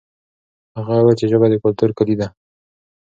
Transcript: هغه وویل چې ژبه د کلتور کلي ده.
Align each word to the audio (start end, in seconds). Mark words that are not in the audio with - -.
هغه 0.77 0.93
وویل 0.95 1.17
چې 1.19 1.25
ژبه 1.31 1.47
د 1.49 1.55
کلتور 1.63 1.89
کلي 1.97 2.15
ده. 2.21 2.27